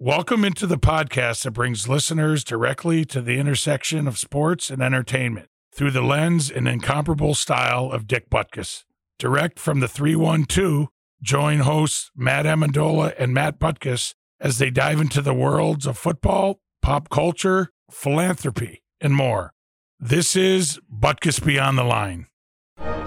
[0.00, 5.48] Welcome into the podcast that brings listeners directly to the intersection of sports and entertainment
[5.74, 8.84] through the lens and incomparable style of Dick Butkus.
[9.18, 10.86] Direct from the 312,
[11.20, 16.60] join hosts Matt Amendola and Matt Butkus as they dive into the worlds of football,
[16.80, 19.52] pop culture, philanthropy, and more.
[19.98, 22.28] This is Butkus Beyond the Line.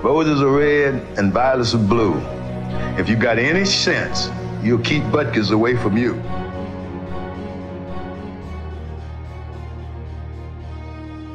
[0.01, 2.19] Roses are red and violets are blue.
[2.99, 4.29] If you got any sense,
[4.61, 6.21] you'll keep Butkus away from you.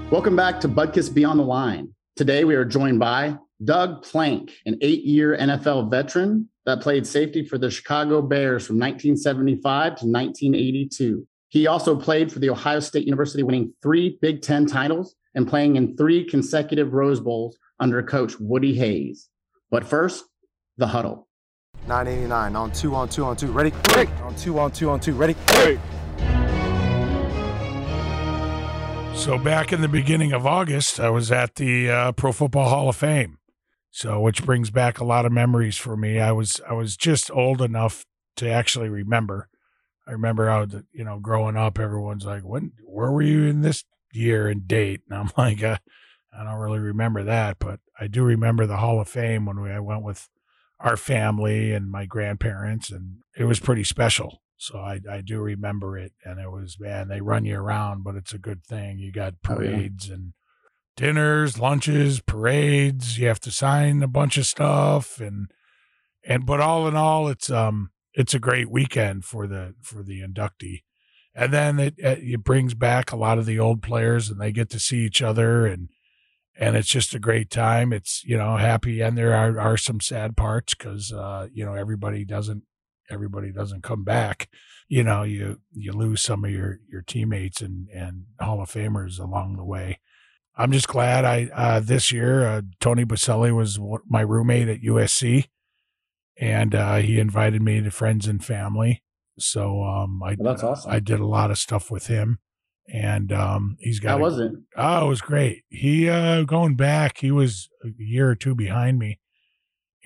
[0.09, 1.93] Welcome back to Butkus Beyond the Line.
[2.15, 7.45] Today we are joined by Doug Plank, an eight year NFL veteran that played safety
[7.45, 11.27] for the Chicago Bears from 1975 to 1982.
[11.49, 15.75] He also played for the Ohio State University, winning three Big Ten titles and playing
[15.75, 19.29] in three consecutive Rose Bowls under coach Woody Hayes.
[19.73, 20.25] But first,
[20.77, 21.27] the huddle.
[21.89, 23.51] 989 on two on two on two.
[23.51, 23.73] Ready?
[23.93, 24.09] Break.
[24.21, 25.15] On two on two on two.
[25.15, 25.35] Ready?
[25.49, 25.81] Break.
[29.17, 32.89] So back in the beginning of August, I was at the uh, Pro Football Hall
[32.89, 33.39] of Fame.
[33.91, 36.21] So which brings back a lot of memories for me.
[36.21, 38.05] I was I was just old enough
[38.37, 39.49] to actually remember.
[40.07, 43.85] I remember how you know growing up, everyone's like, "When where were you in this
[44.13, 45.79] year and date?" And I'm like, uh,
[46.33, 49.71] I don't really remember that, but I do remember the Hall of Fame when we
[49.71, 50.29] I went with
[50.79, 54.41] our family and my grandparents, and it was pretty special.
[54.57, 56.13] So I, I do remember it.
[56.25, 58.99] And it was, man, they run you around, but it's a good thing.
[58.99, 60.15] You got parades oh, yeah.
[60.15, 60.33] and
[60.97, 63.19] dinners, lunches, parades.
[63.19, 65.21] You have to sign a bunch of stuff.
[65.21, 65.51] And,
[66.25, 70.21] and, but all in all, it's, um, it's a great weekend for the, for the
[70.23, 70.83] inductee.
[71.35, 74.71] And then it, it brings back a lot of the old players and they get
[74.71, 75.91] to see each other and,
[76.59, 77.93] and it's just a great time.
[77.93, 79.03] It's, you know, happy.
[79.03, 82.63] And there are, are some sad parts because, uh, you know, everybody doesn't
[83.11, 84.49] everybody doesn't come back,
[84.89, 89.19] you know, you you lose some of your your teammates and and Hall of Famers
[89.19, 90.01] along the way.
[90.57, 93.79] I'm just glad I uh, this year uh, Tony Boselli was
[94.09, 95.49] my roommate at USC,
[96.39, 99.03] and uh, he invited me to friends and family.
[99.39, 100.91] So um, I well, that's awesome.
[100.91, 102.39] I did a lot of stuff with him,
[102.89, 104.13] and um, he's got.
[104.13, 104.53] How was it?
[104.77, 105.65] Oh, it was great.
[105.69, 109.19] He uh, going back, he was a year or two behind me,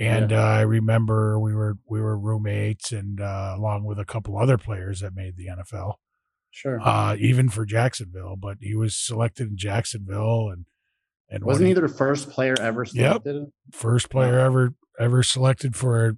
[0.01, 0.43] and yeah.
[0.43, 4.57] uh, I remember we were we were roommates, and uh, along with a couple other
[4.57, 5.95] players that made the NFL.
[6.51, 6.81] Sure.
[6.83, 10.65] Uh, even for Jacksonville, but he was selected in Jacksonville, and
[11.29, 13.35] and wasn't he the first player ever selected?
[13.37, 14.47] Yep, first player wow.
[14.47, 16.17] ever ever selected for,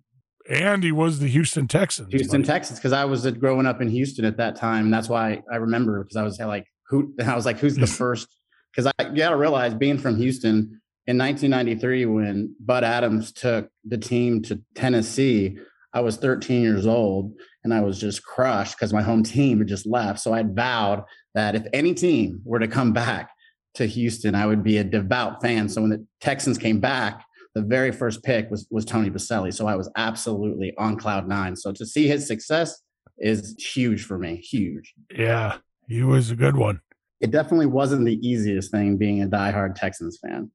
[0.48, 2.08] and he was the Houston Texans.
[2.10, 2.52] Houston buddy.
[2.52, 4.86] Texans, because I was growing up in Houston at that time.
[4.86, 7.14] And that's why I remember because I was like, who?
[7.26, 8.28] I was like, who's the first?
[8.74, 13.98] Because I got to realize, being from Houston, in 1993 when Bud Adams took the
[13.98, 15.58] team to Tennessee.
[15.94, 19.68] I was 13 years old and I was just crushed because my home team had
[19.68, 20.20] just left.
[20.20, 21.04] So I had vowed
[21.34, 23.30] that if any team were to come back
[23.74, 25.68] to Houston, I would be a devout fan.
[25.68, 27.24] So when the Texans came back,
[27.54, 29.52] the very first pick was was Tony Boselli.
[29.52, 31.56] So I was absolutely on cloud nine.
[31.56, 32.80] So to see his success
[33.18, 34.36] is huge for me.
[34.36, 34.94] Huge.
[35.14, 35.58] Yeah,
[35.88, 36.80] he was a good one.
[37.20, 40.50] It definitely wasn't the easiest thing being a diehard Texans fan.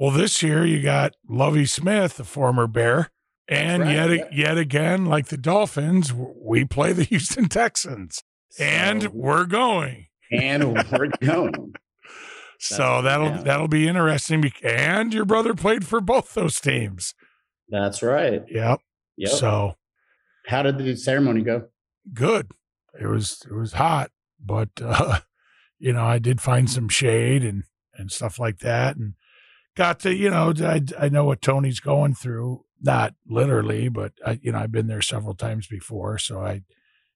[0.00, 3.10] Well, this year you got Lovie Smith, the former Bear,
[3.46, 4.24] and right, yet yeah.
[4.32, 10.72] yet again, like the Dolphins, we play the Houston Texans, so, and we're going, and
[10.90, 11.74] we're going.
[12.58, 13.42] so that'll yeah.
[13.42, 14.50] that'll be interesting.
[14.64, 17.14] And your brother played for both those teams.
[17.68, 18.40] That's right.
[18.48, 18.80] Yep.
[19.18, 19.32] Yep.
[19.32, 19.74] So,
[20.46, 21.66] how did the ceremony go?
[22.14, 22.52] Good.
[22.98, 24.12] It was it was hot,
[24.42, 25.18] but uh,
[25.78, 27.64] you know I did find some shade and
[27.98, 29.12] and stuff like that, and
[29.76, 34.38] got to, you know, I, I know what Tony's going through, not literally, but I,
[34.42, 36.18] you know, I've been there several times before.
[36.18, 36.62] So I,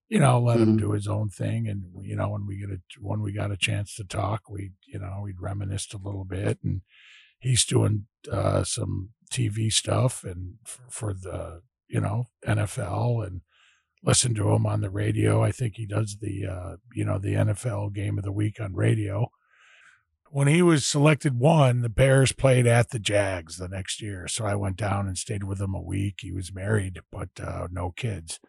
[0.08, 0.70] you know, let mm-hmm.
[0.70, 1.68] him do his own thing.
[1.68, 4.72] And, you know, when we get a, when we got a chance to talk, we,
[4.86, 6.82] you know, we'd reminisced a little bit and
[7.38, 13.40] he's doing uh, some TV stuff and for, for the, you know, NFL and,
[14.04, 15.42] listen to him on the radio.
[15.42, 18.74] I think he does the uh, you know the NFL game of the week on
[18.74, 19.28] radio
[20.34, 24.26] when he was selected one, the Bears played at the Jags the next year.
[24.26, 26.16] So I went down and stayed with him a week.
[26.22, 28.40] He was married, but uh, no kids.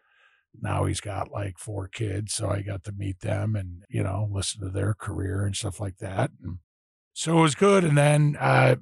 [0.60, 2.34] Now he's got like four kids.
[2.34, 5.78] So I got to meet them and, you know, listen to their career and stuff
[5.78, 6.32] like that.
[6.42, 6.58] And
[7.12, 7.84] so it was good.
[7.84, 8.74] And then uh,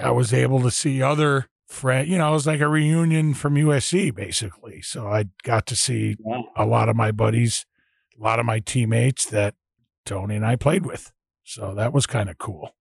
[0.00, 3.56] I was able to see other friends, you know, it was like a reunion from
[3.56, 4.82] USC basically.
[4.82, 6.14] So I got to see
[6.54, 7.66] a lot of my buddies,
[8.16, 9.56] a lot of my teammates that
[10.06, 11.10] Tony and I played with.
[11.52, 12.74] So that was kind of cool.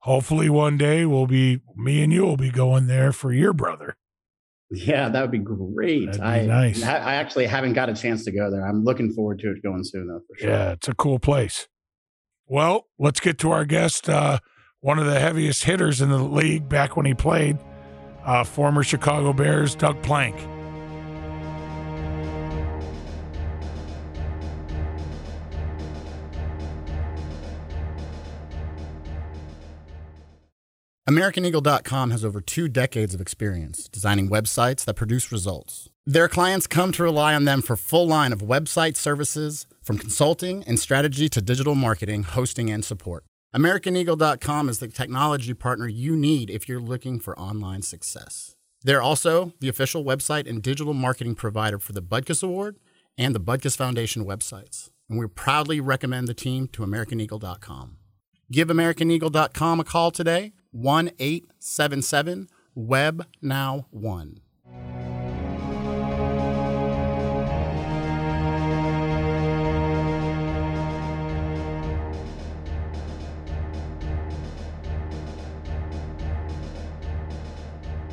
[0.00, 3.98] Hopefully one day we'll be me and you will be going there for your brother.
[4.70, 6.12] Yeah, that would be great.
[6.12, 6.82] That'd be I, nice.
[6.82, 8.66] I actually haven't got a chance to go there.
[8.66, 10.48] I'm looking forward to it going soon, though, for sure.
[10.48, 11.68] Yeah, it's a cool place.
[12.46, 14.08] Well, let's get to our guest.
[14.08, 14.38] Uh,
[14.80, 17.58] one of the heaviest hitters in the league back when he played,
[18.24, 20.34] uh, former Chicago Bears, Doug Plank.
[31.08, 35.88] AmericanEagle.com has over two decades of experience designing websites that produce results.
[36.04, 40.62] Their clients come to rely on them for full line of website services, from consulting
[40.64, 43.24] and strategy to digital marketing, hosting, and support.
[43.56, 48.54] AmericanEagle.com is the technology partner you need if you're looking for online success.
[48.82, 52.76] They're also the official website and digital marketing provider for the Butkus Award
[53.16, 54.90] and the Butkus Foundation websites.
[55.08, 57.96] And we proudly recommend the team to AmericanEagle.com.
[58.50, 64.40] Give AmericanEagle.com a call today, 1 877 Web Now 1.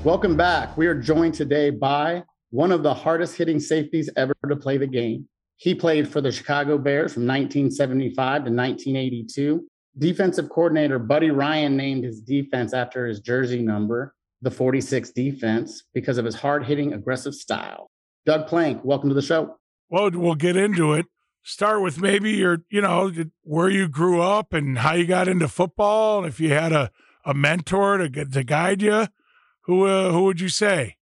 [0.05, 0.77] Welcome back.
[0.77, 4.87] We are joined today by one of the hardest hitting safeties ever to play the
[4.87, 5.27] game.
[5.57, 9.67] He played for the Chicago Bears from 1975 to 1982.
[9.97, 16.17] Defensive coordinator Buddy Ryan named his defense after his jersey number, the 46 defense, because
[16.17, 17.89] of his hard hitting, aggressive style.
[18.25, 19.57] Doug Plank, welcome to the show.
[19.89, 21.05] Well, we'll get into it.
[21.43, 23.11] Start with maybe your, you know,
[23.43, 26.91] where you grew up and how you got into football, and if you had a,
[27.23, 29.07] a mentor to to guide you.
[29.61, 30.97] Who uh, who would you say?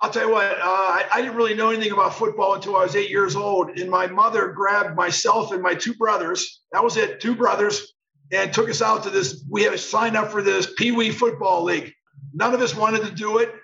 [0.00, 2.82] I'll tell you what, uh, I, I, didn't really know anything about football until I
[2.82, 3.78] was eight years old.
[3.78, 7.94] And my mother grabbed myself and my two brothers, that was it, two brothers,
[8.32, 9.44] and took us out to this.
[9.48, 11.92] We had signed up for this Pee Wee Football League.
[12.32, 13.54] None of us wanted to do it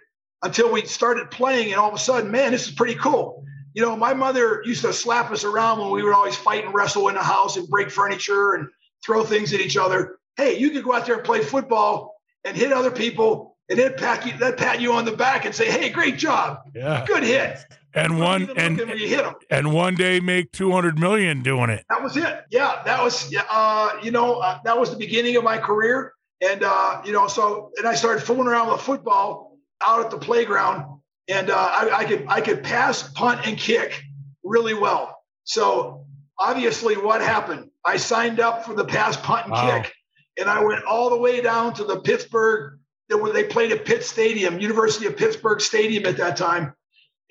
[0.43, 1.73] until we started playing.
[1.73, 3.45] And all of a sudden, man, this is pretty cool.
[3.75, 6.75] You know, my mother used to slap us around when we would always fight and
[6.75, 8.69] wrestle in the house and break furniture and
[9.05, 10.19] throw things at each other.
[10.37, 12.15] Hey, you could go out there and play football
[12.45, 15.55] and hit other people and then pat you, then pat you on the back and
[15.55, 17.59] say, "Hey, great job, yeah, good hit."
[17.99, 19.35] And one and you hit them.
[19.51, 21.85] and one day make two hundred million doing it.
[21.91, 22.45] That was it.
[22.51, 26.63] Yeah, that was uh, you know uh, that was the beginning of my career, and
[26.63, 31.01] uh, you know so and I started fooling around with football out at the playground,
[31.29, 34.03] and uh, I, I could I could pass, punt, and kick
[34.45, 35.17] really well.
[35.45, 36.07] So
[36.39, 37.71] obviously, what happened?
[37.85, 39.81] I signed up for the pass, punt, and Wow.
[39.83, 39.93] kick,
[40.39, 42.79] and I went all the way down to the Pittsburgh
[43.09, 46.75] where they played at Pitt Stadium, University of Pittsburgh Stadium at that time.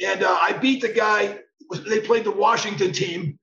[0.03, 1.39] And uh, I beat the guy,
[1.87, 3.39] they played the Washington team.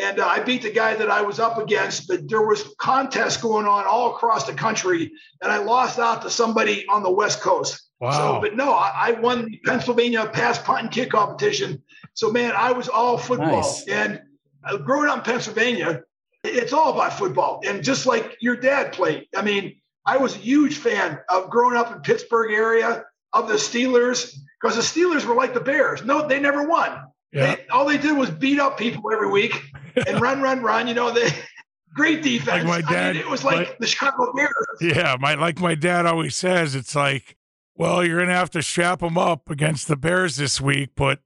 [0.00, 3.36] And uh, I beat the guy that I was up against, but there was contests
[3.36, 5.10] going on all across the country.
[5.42, 7.88] And I lost out to somebody on the West Coast.
[8.00, 8.10] Wow.
[8.12, 11.82] So, but no, I, I won the Pennsylvania pass, punt, and kick competition.
[12.14, 13.62] So, man, I was all football.
[13.62, 13.88] Nice.
[13.88, 14.20] And
[14.62, 16.02] uh, growing up in Pennsylvania,
[16.44, 17.60] it's all about football.
[17.66, 21.76] And just like your dad played, I mean, I was a huge fan of growing
[21.76, 26.04] up in Pittsburgh area of the Steelers because the Steelers were like the Bears.
[26.04, 27.00] No, they never won.
[27.32, 27.56] Yeah.
[27.56, 29.60] They, all they did was beat up people every week
[30.06, 30.88] and run, run, run.
[30.88, 31.28] You know, they
[31.94, 32.64] great defense.
[32.64, 34.52] Like my I dad- mean, it was like my- the Chicago Bears.
[34.80, 37.36] Yeah, my like my dad always says, it's like,
[37.74, 41.20] well, you're gonna have to strap them up against the Bears this week, but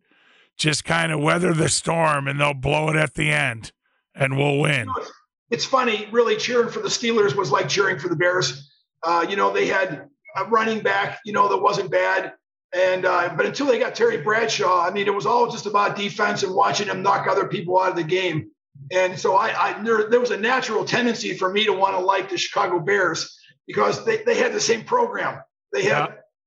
[0.58, 3.72] just kind of weather the storm, and they'll blow it at the end,
[4.14, 4.86] and we'll win.
[5.50, 8.70] it's funny, really cheering for the Steelers was like cheering for the Bears.
[9.04, 12.34] Uh, you know, they had a running back, you know, that wasn't bad.
[12.74, 15.94] And uh, but until they got Terry Bradshaw, I mean, it was all just about
[15.96, 18.50] defense and watching him knock other people out of the game.
[18.90, 22.00] And so I, I there, there was a natural tendency for me to want to
[22.00, 25.40] like the Chicago Bears because they, they had the same program.
[25.72, 26.06] They had Yeah.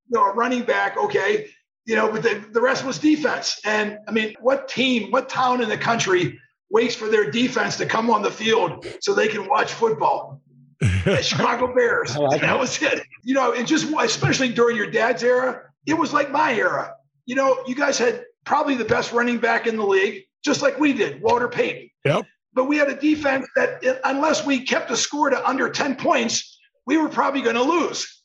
[0.10, 1.48] you know a running back, okay,
[1.86, 3.60] you know, but the, the rest was defense.
[3.64, 6.40] And I mean, what team, what town in the country
[6.72, 10.42] waits for their defense to come on the field so they can watch football?
[11.06, 12.18] The Chicago Bears.
[12.18, 12.60] Like that it.
[12.60, 13.04] was it.
[13.24, 16.96] You know, and just especially during your dad's era, it was like my era.
[17.26, 20.80] You know, you guys had probably the best running back in the league, just like
[20.80, 21.90] we did, Walter Payton.
[22.06, 22.26] Yep.
[22.54, 26.58] But we had a defense that, unless we kept the score to under 10 points,
[26.86, 28.24] we were probably going to lose.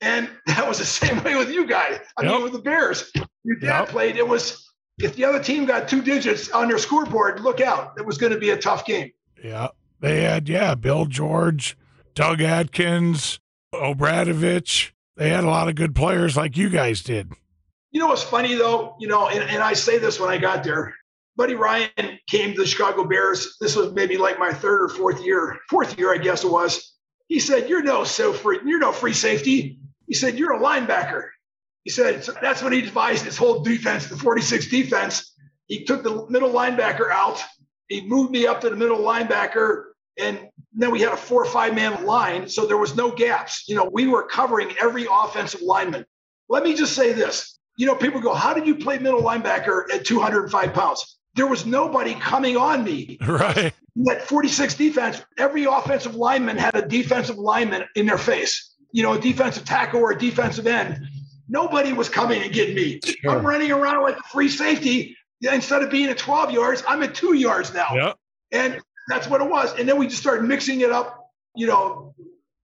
[0.00, 2.00] And that was the same way with you guys.
[2.18, 2.32] I Yep.
[2.32, 3.10] mean, with the Bears.
[3.44, 3.88] Your dad Yep.
[3.88, 4.68] played, it was,
[4.98, 7.92] if the other team got two digits on their scoreboard, look out.
[7.96, 9.10] It was going to be a tough game.
[9.42, 9.68] Yeah,
[10.00, 11.76] they had yeah, Bill George,
[12.14, 13.40] Doug Atkins,
[13.72, 14.90] O'Bradovich.
[15.16, 17.32] They had a lot of good players like you guys did.
[17.90, 18.96] You know what's funny though?
[18.98, 20.94] You know, and, and I say this when I got there.
[21.36, 23.56] Buddy Ryan came to the Chicago Bears.
[23.60, 26.94] This was maybe like my third or fourth year, fourth year, I guess it was.
[27.28, 28.60] He said, "You're no so free.
[28.64, 31.28] You're no free safety." He said, "You're a linebacker."
[31.84, 35.34] He said so that's when he devised his whole defense, the 46 defense.
[35.66, 37.42] He took the middle linebacker out.
[37.88, 39.84] He moved me up to the middle linebacker,
[40.18, 43.68] and then we had a four or five man line, so there was no gaps.
[43.68, 46.06] You know, we were covering every offensive lineman.
[46.48, 47.58] Let me just say this.
[47.76, 51.64] You know, people go, "How did you play middle linebacker at 205 pounds?" There was
[51.66, 53.18] nobody coming on me.
[53.26, 53.72] Right.
[53.96, 58.74] That 46 defense, every offensive lineman had a defensive lineman in their face.
[58.90, 60.98] You know, a defensive tackle or a defensive end.
[61.46, 63.00] Nobody was coming and getting me.
[63.04, 63.30] Sure.
[63.30, 65.14] I'm running around like a free safety.
[65.42, 67.88] Instead of being at 12 yards, I'm at two yards now.
[67.94, 68.16] Yep.
[68.52, 69.78] And that's what it was.
[69.78, 71.30] And then we just started mixing it up.
[71.54, 72.14] You know,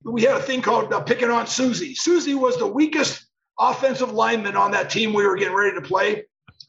[0.05, 1.95] we had a thing called uh, picking on Susie.
[1.95, 3.27] Susie was the weakest
[3.59, 6.25] offensive lineman on that team we were getting ready to play.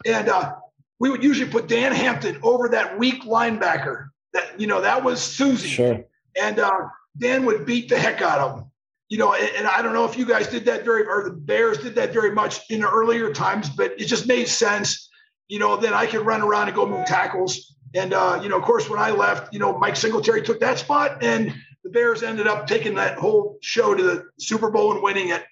[0.05, 0.55] And uh,
[0.99, 4.09] we would usually put Dan Hampton over that weak linebacker.
[4.33, 5.67] That, you know, that was Susie.
[5.67, 6.03] Sure.
[6.39, 6.71] And uh,
[7.17, 8.65] Dan would beat the heck out of him.
[9.09, 11.31] You know, and, and I don't know if you guys did that very, or the
[11.31, 15.09] Bears did that very much in the earlier times, but it just made sense.
[15.47, 17.75] You know, then I could run around and go move tackles.
[17.96, 20.77] And uh, you know, of course, when I left, you know, Mike Singletary took that
[20.77, 21.53] spot, and
[21.84, 25.43] the Bears ended up taking that whole show to the Super Bowl and winning it.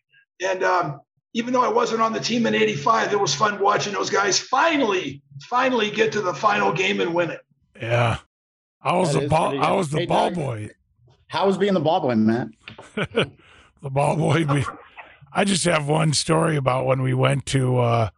[0.43, 1.01] And um,
[1.33, 4.39] even though I wasn't on the team in '85, it was fun watching those guys
[4.39, 7.41] finally, finally get to the final game and win it.
[7.81, 8.17] Yeah.
[8.81, 9.59] I was That the ball.
[9.63, 10.35] I was the Hey, ball Doug.
[10.35, 10.69] boy.
[11.27, 12.47] How was being the ball boy, Matt?
[12.95, 14.45] the ball boy.
[14.45, 14.63] We,
[15.33, 17.77] I just have one story about when we went to.
[17.79, 18.09] Uh,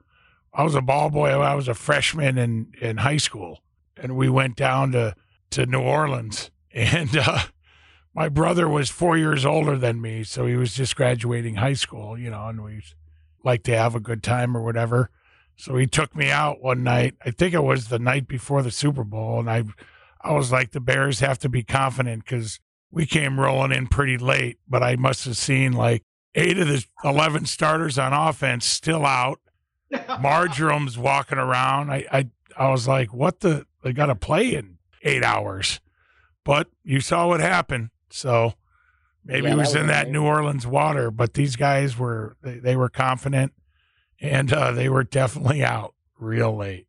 [0.54, 1.30] I was a ball boy.
[1.30, 3.62] I was a freshman in in high school,
[4.02, 5.16] and we went down to
[5.52, 7.40] to New Orleans, and uh,
[8.14, 12.18] my brother was four years older than me, so he was just graduating high school,
[12.18, 12.82] you know, and we
[13.44, 15.10] like to have a good time or whatever.
[15.56, 17.16] So he took me out one night.
[17.26, 19.64] I think it was the night before the Super Bowl, and I,
[20.22, 22.60] I was like, the Bears have to be confident because
[22.92, 26.04] we came rolling in pretty late, but I must have seen like
[26.36, 29.40] eight of the 11 starters on offense still out.
[29.92, 31.92] Marjorum's walking around.
[31.92, 35.80] I, I, I was like, what the, they got to play in eight hours.
[36.44, 37.90] But you saw what happened.
[38.10, 38.54] So
[39.24, 40.14] maybe Yeah, it that was in was that great.
[40.14, 43.54] New Orleans water, but these guys were, they, they were confident
[44.22, 46.88] and uh, they were definitely out real late.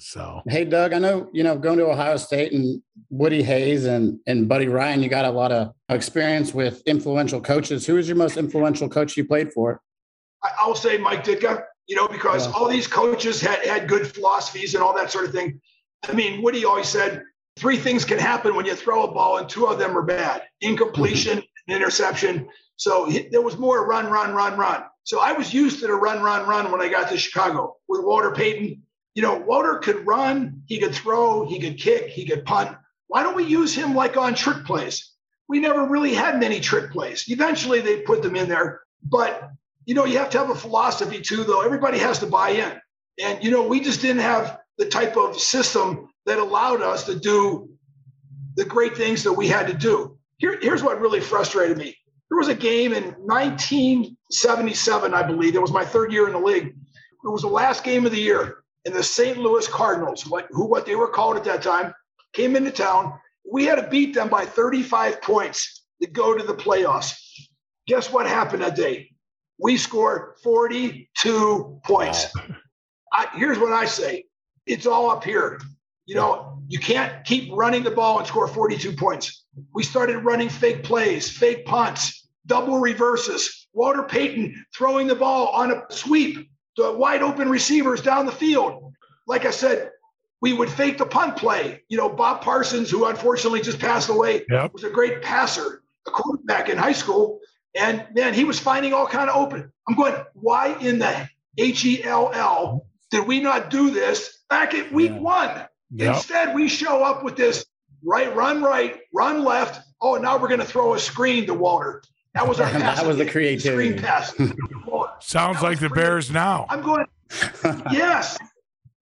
[0.00, 4.18] So Hey, Doug, I know, you know, going to Ohio State and Woody Hayes and,
[4.26, 7.86] and Buddy Ryan, you got a lot of experience with influential coaches.
[7.86, 9.80] Who was your most influential coach you played for?
[10.42, 12.52] I- I'll say Mike Ditka, you know, because Yeah.
[12.54, 15.60] all these coaches had, had good philosophies and all that sort of thing.
[16.08, 17.22] I mean, Woody always said
[17.56, 20.42] three things can happen when you throw a ball, and two of them are bad
[20.60, 21.72] incompletion, mm-hmm.
[21.72, 22.48] and interception.
[22.76, 24.84] So he- there was more run, run, run, run.
[25.04, 28.04] So I was used to the run, run, run when I got to Chicago with
[28.04, 28.82] Walter Payton.
[29.14, 32.76] You know, Walter could run, he could throw, he could kick, he could punt.
[33.08, 35.12] Why don't we use him like on trick plays?
[35.48, 37.24] We never really had many trick plays.
[37.28, 39.50] Eventually they put them in there, but
[39.84, 41.60] you know, you have to have a philosophy too, though.
[41.60, 42.80] Everybody has to buy in.
[43.22, 47.18] And, you know, we just didn't have the type of system that allowed us to
[47.18, 47.68] do
[48.56, 50.18] the great things that we had to do.
[50.38, 51.96] Here, here's what really frustrated me.
[52.28, 55.54] There was a game in 1977, I believe.
[55.54, 56.66] It was my third year in the league.
[56.66, 58.58] It was the last game of the year.
[58.84, 59.38] And the St.
[59.38, 61.94] Louis Cardinals, like who what they were called at that time,
[62.32, 63.18] came into town.
[63.50, 67.14] We had to beat them by 35 points to go to the playoffs.
[67.86, 69.12] Guess what happened that day?
[69.62, 72.26] we scored 42 points.
[73.12, 74.24] I, here's what I say
[74.66, 75.60] it's all up here.
[76.06, 79.44] You know, you can't keep running the ball and score 42 points.
[79.74, 83.68] We started running fake plays, fake punts, double reverses.
[83.72, 88.92] Walter Payton throwing the ball on a sweep to wide open receivers down the field.
[89.26, 89.90] Like I said,
[90.40, 91.82] we would fake the punt play.
[91.88, 94.72] You know, Bob Parsons, who unfortunately just passed away, Yep.
[94.72, 97.38] was a great passer, a quarterback in high school.
[97.74, 99.72] And man, he was finding all kind of open.
[99.88, 101.28] I'm going, why in the
[101.58, 105.18] H E L L did we not do this back at week Yeah.
[105.18, 105.66] one?
[105.94, 106.16] Yep.
[106.16, 107.64] Instead, we show up with this
[108.02, 109.86] right, run right, run left.
[110.00, 112.02] Oh, now we're going to throw a screen to Walter.
[112.34, 112.98] That was our pass.
[112.98, 113.90] That was the creativity.
[113.90, 114.34] Screen pass.
[115.20, 116.66] Sounds That like the was pretty- Bears now.
[116.70, 117.04] I'm going,
[117.92, 118.38] yes.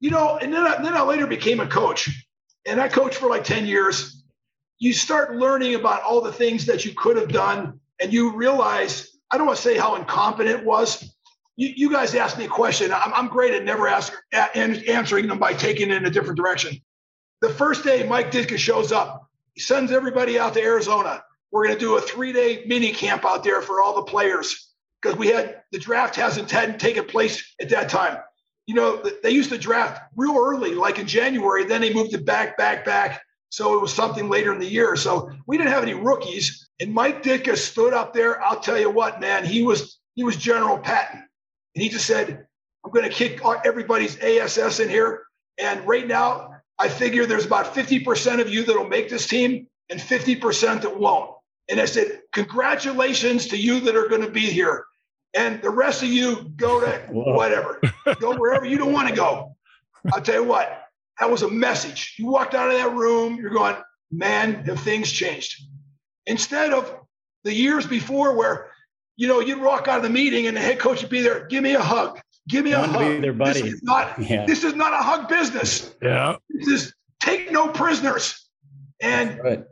[0.01, 2.11] You know, and then I, then I later became a coach,
[2.67, 4.25] and I coached for like 10 years.
[4.81, 9.09] You start learning about all the things that you could have done, and you realize
[9.31, 11.15] I don't want to say how incompetent it was.
[11.61, 12.91] You, you guys asked me a question.
[12.91, 16.11] I'm, I'm great at never ask, a- an- answering them by taking it in a
[16.11, 16.81] different direction.
[17.43, 21.23] The first day Mike Ditka shows up, he sends everybody out to Arizona.
[21.53, 24.71] We're going to do a three day mini camp out there for all the players
[25.03, 28.17] because we had the draft hasn't hadn't taken place at that time.
[28.67, 31.65] You know, they used to draft real early, like in January.
[31.65, 33.21] Then they moved it back, back, back.
[33.51, 34.97] So it was something later in the year.
[34.97, 36.71] So we didn't have any rookies.
[36.81, 38.41] And Mike Ditka stood up there.
[38.43, 41.27] I'll tell you what, man, he was he was General Patton.
[41.75, 42.47] And he just said,
[42.85, 45.23] I'm going to kick everybody's ASS in here.
[45.59, 50.01] And right now, I figure there's about 50% of you that'll make this team and
[50.01, 51.31] 50% that won't.
[51.69, 54.85] And I said, Congratulations to you that are going to be here.
[55.35, 57.81] And the rest of you go to whatever,
[58.19, 59.57] go wherever you don't want to go.
[60.13, 60.83] I'll tell you what,
[61.21, 62.15] that was a message.
[62.19, 63.77] You walked out of that room, you're going,
[64.11, 65.63] man, have things changed?
[66.27, 66.97] Instead of
[67.45, 68.70] the years before where,
[69.21, 71.47] you know, you'd walk out of the meeting and the head coach would be there,
[71.49, 73.21] give me a hug, give me a hug.
[73.21, 73.61] Their buddy.
[73.61, 74.47] This is not, Yeah.
[74.47, 75.95] this is not a hug business.
[76.01, 76.37] Yeah.
[76.49, 78.49] This is take no prisoners.
[79.03, 79.65] And Right.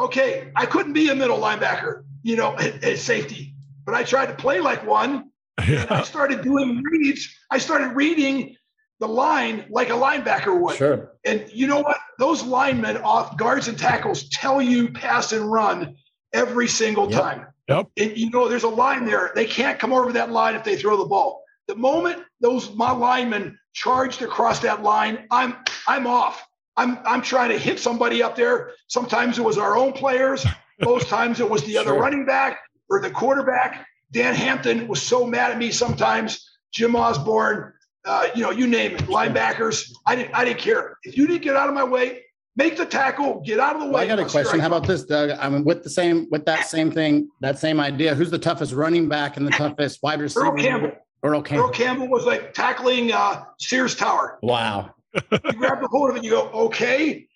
[0.00, 4.26] okay, I couldn't be a middle linebacker, you know, at, at safety, but I tried
[4.26, 5.30] to play like one.
[5.58, 7.34] And I started doing reads.
[7.50, 8.56] I started reading
[9.00, 10.76] the line like a linebacker would.
[10.76, 11.12] Sure.
[11.26, 11.98] And you know what?
[12.18, 15.96] Those linemen off guards and tackles tell you pass and run
[16.32, 17.20] every single Yep.
[17.20, 17.46] time.
[17.68, 17.88] Yep.
[17.96, 19.32] And you know, there's a line there.
[19.34, 21.42] They can't come over that line if they throw the ball.
[21.68, 25.56] The moment those my linemen charged across that line, I'm
[25.88, 26.46] I'm off.
[26.76, 28.72] I'm I'm trying to hit somebody up there.
[28.88, 30.46] Sometimes it was our own players.
[30.82, 32.00] Most times it was the other Sure.
[32.00, 32.58] running back
[32.90, 33.86] or the quarterback.
[34.12, 36.48] Dan Hampton was so mad at me sometimes.
[36.72, 37.72] Jim Osborne,
[38.04, 39.90] uh, you know, you name it, linebackers.
[40.06, 40.96] I didn't I didn't care.
[41.02, 42.22] If you didn't get out of my way,
[42.56, 43.92] make the tackle, get out of the way.
[43.92, 44.60] Well, I got a I'll question.
[44.60, 45.30] How about this, Doug?
[45.38, 48.14] I mean, with the same with that same thing, that same idea.
[48.14, 50.46] Who's the toughest running back and the toughest wide receiver?
[50.46, 50.92] Earl Campbell?
[51.22, 51.64] Earl Campbell.
[51.66, 54.38] Earl Campbell was like tackling uh, Sears Tower.
[54.42, 54.94] Wow.
[55.14, 57.26] You grab the hold of it, you go, okay,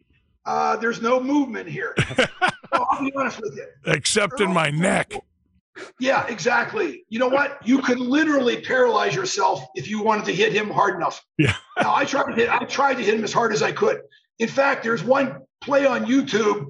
[0.45, 1.95] uh, there's no movement here.
[2.73, 3.67] Well, I'll be honest with you.
[3.87, 5.12] Except in my neck.
[5.99, 7.05] Yeah, exactly.
[7.09, 7.59] You know what?
[7.67, 11.21] You could literally paralyze yourself if you wanted to hit him hard enough.
[11.37, 11.57] Yeah.
[11.83, 12.49] Now I tried to hit.
[12.49, 14.03] I tried to hit him as hard as I could.
[14.40, 16.66] In fact, there's one play on YouTube.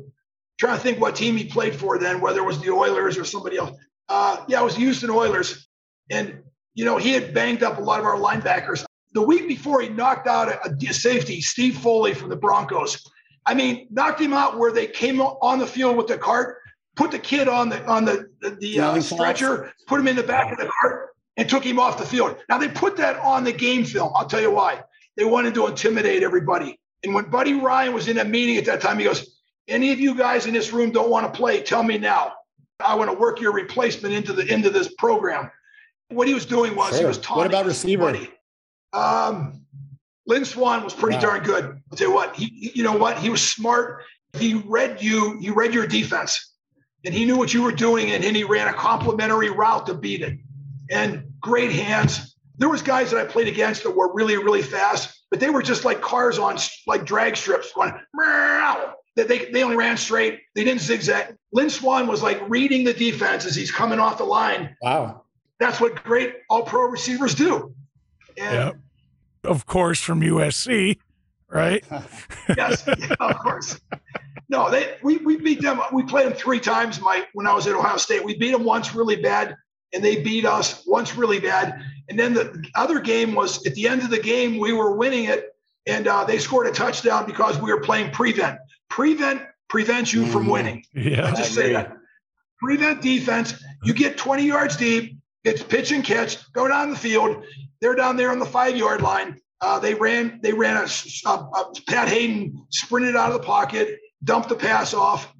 [0.58, 3.24] Trying to think what team he played for then, whether it was the Oilers or
[3.24, 3.70] somebody else.
[4.10, 5.66] Uh, yeah, it was Houston Oilers,
[6.10, 6.42] and
[6.74, 8.84] you know he had banged up a lot of our linebackers.
[9.12, 13.02] The week before, he knocked out a, a safety, Steve Foley from the Broncos.
[13.46, 16.58] I mean, knocked him out where they came on the field with the cart,
[16.94, 20.22] put the kid on the on the the, the uh, stretcher, put him in the
[20.22, 22.36] back of the cart, and took him off the field.
[22.50, 24.12] Now they put that on the game film.
[24.14, 24.82] I'll tell you why.
[25.16, 26.78] They wanted to intimidate everybody.
[27.02, 30.00] And when Buddy Ryan was in a meeting at that time, he goes, "Any of
[30.00, 31.62] you guys in this room don't want to play?
[31.62, 32.32] Tell me now.
[32.78, 35.50] I want to work your replacement into the into this program."
[36.08, 37.08] What he was doing was he Sure.
[37.08, 38.02] was What about receiver?
[38.02, 38.30] Buddy.
[38.92, 39.64] Um,
[40.26, 41.22] Lynn Swann was pretty Wow.
[41.22, 41.64] darn good.
[41.90, 42.34] I'll tell you what.
[42.36, 43.18] He, he- you know what?
[43.18, 44.02] He was smart.
[44.36, 45.38] He read you.
[45.40, 46.52] He read your defense,
[47.04, 49.94] and he knew what you were doing, and then he ran a complementary route to
[49.94, 50.38] beat it.
[50.90, 52.29] And great hands.
[52.60, 55.62] There was guys that I played against that were really, really fast, but they were
[55.62, 57.92] just like cars on like drag strips going.
[58.14, 58.94] Meow.
[59.16, 60.40] That they they only ran straight.
[60.54, 61.36] They didn't zigzag.
[61.52, 64.76] Lynn Swann was like reading the defense as he's coming off the line.
[64.82, 65.24] Wow.
[65.58, 67.74] That's what great all pro receivers do.
[68.36, 68.76] And Yep.
[69.44, 70.98] Of course, from USC,
[71.48, 71.82] right?
[72.56, 73.80] yes, yeah, of course.
[74.50, 75.80] No, they we, we beat them.
[75.92, 77.00] We played them three times.
[77.00, 79.56] My when I was at Ohio State, we beat them once really bad,
[79.94, 81.82] and they beat us once really bad.
[82.10, 85.24] And then the other game was at the end of the game, we were winning
[85.26, 85.54] it,
[85.86, 88.58] and uh, they scored a touchdown because we were playing prevent.
[88.88, 90.50] Prevent prevents you from Mhm.
[90.50, 90.84] winning.
[90.96, 91.30] I Yeah.
[91.30, 91.72] just I say agree.
[91.74, 91.96] that.
[92.58, 93.54] Prevent defense.
[93.84, 95.16] You get 20 yards deep.
[95.44, 96.36] It's pitch and catch.
[96.52, 97.44] Go down the field.
[97.80, 99.38] They're down there on the five yard line.
[99.60, 100.40] Uh, they ran.
[100.42, 104.56] They ran a, s- a- a- Pat Haden sprinted out of the pocket, dumped the
[104.56, 105.32] pass off.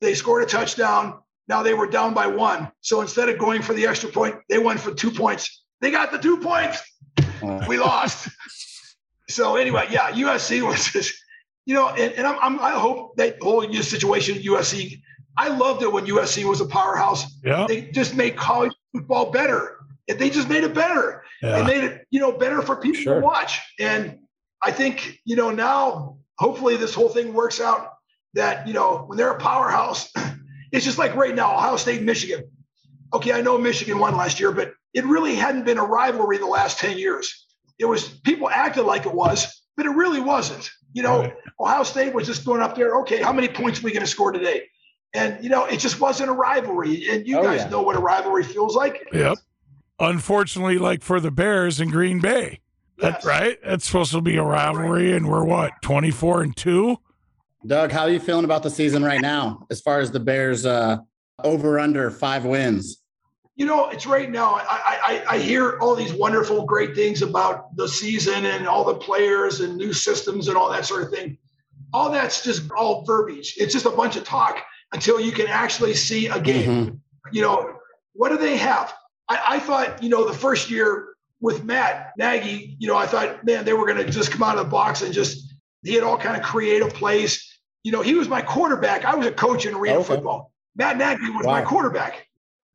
[0.00, 1.20] They scored a touchdown.
[1.48, 2.70] Now they were down by one.
[2.80, 5.62] So instead of going for the extra point, they went for two points.
[5.80, 6.80] They got the two points.
[7.42, 7.64] Uh.
[7.68, 8.28] We lost.
[9.28, 11.14] so anyway, yeah, USC was just,
[11.66, 15.00] you know, and, and I'm, I'm, I hope that whole new situation at USC.
[15.36, 17.24] I loved it when USC was a powerhouse.
[17.44, 17.66] Yeah.
[17.68, 19.76] They just made college football better.
[20.08, 21.24] And They just made it better.
[21.42, 21.66] They Yeah.
[21.66, 23.14] made it, you know, better for people Sure.
[23.16, 23.60] to watch.
[23.78, 24.18] And
[24.62, 27.90] I think, you know, now hopefully this whole thing works out
[28.34, 30.10] that, you know, when they're a powerhouse,
[30.72, 32.44] it's just like right now, Ohio State, Michigan.
[33.12, 36.46] Okay, I know Michigan won last year, but it really hadn't been a rivalry the
[36.46, 37.46] last 10 years.
[37.78, 40.70] It was people acted like it was, but it really wasn't.
[40.94, 41.34] You know, Right.
[41.60, 44.06] Ohio State was just going up there, okay, how many points are we going to
[44.10, 44.62] score today?
[45.14, 47.08] And, you know, it just wasn't a rivalry.
[47.10, 47.68] And you Oh, guys yeah.
[47.68, 49.06] know what a rivalry feels like.
[49.12, 49.36] Yep.
[50.00, 52.60] Unfortunately, like for the Bears in Green Bay,
[52.98, 53.22] Yes.
[53.22, 53.58] that, right?
[53.64, 56.96] That's supposed to be a rivalry, and we're what twenty four and two.
[57.66, 60.64] Doug, how are you feeling about the season right now as far as the Bears
[60.66, 60.98] uh,
[61.44, 63.02] over under five wins?
[63.56, 64.56] You know, it's right now.
[64.56, 68.94] I, I I hear all these wonderful, great things about the season and all the
[68.94, 71.38] players and new systems and all that sort of thing.
[71.92, 73.54] All that's just all verbiage.
[73.56, 76.68] It's just a bunch of talk until you can actually see a game.
[76.68, 77.00] Mhm.
[77.32, 77.78] You know,
[78.12, 78.92] what do they have?
[79.28, 83.44] I, I thought, you know, the first year with Matt Nagy, you know, I thought,
[83.44, 86.04] man, they were going to just come out of the box and just, he had
[86.04, 87.58] all kind of creative plays.
[87.82, 89.04] You know, he was my quarterback.
[89.04, 90.06] I was a coach in arena okay.
[90.06, 90.52] football.
[90.76, 91.52] Matt Nagy was wow.
[91.52, 92.26] my quarterback.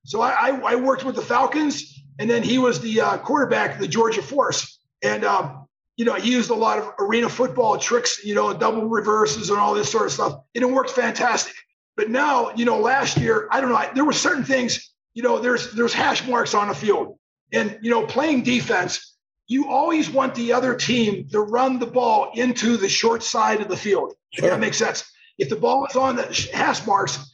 [0.05, 3.75] So I, I, I, worked with the Falcons, and then he was the uh, quarterback
[3.75, 4.79] of the Georgia Force.
[5.03, 8.87] And, um, you know, he used a lot of arena football tricks, you know, double
[8.87, 10.41] reverses and all this sort of stuff.
[10.55, 11.53] And it worked fantastic.
[11.95, 15.39] But now, you know, last year, I don't know, there were certain things, you know,
[15.39, 17.17] there's there's hash marks on the field.
[17.53, 19.15] And, you know, playing defense,
[19.47, 23.67] you always want the other team to run the ball into the short side of
[23.67, 24.13] the field.
[24.33, 24.45] Sure.
[24.45, 25.03] If that makes sense.
[25.37, 27.30] If the ball is on the hash marks,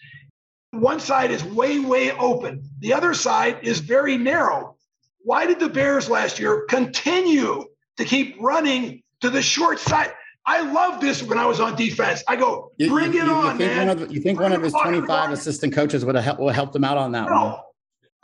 [0.72, 2.64] one side is way, way open.
[2.80, 4.76] The other side is very narrow.
[5.24, 7.66] Why did the Bears last year continue
[7.98, 10.14] to keep running to the short side?
[10.46, 12.24] I love this when I was on defense.
[12.28, 13.88] I go, bring you, you, it on, think man.
[13.88, 16.50] One of, you think bring one of his 25 assistant coaches would have helped, would
[16.50, 17.46] have helped him out on that no.
[17.46, 17.56] one?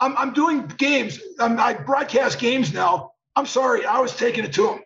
[0.00, 1.20] I'm, I'm doing games.
[1.38, 3.12] I'm, I broadcast games now.
[3.36, 3.84] I'm sorry.
[3.84, 4.80] I was taking it to him.